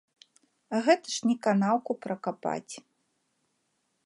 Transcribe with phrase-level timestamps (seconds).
[0.87, 2.73] Гэта ж не канаўку пракапаць.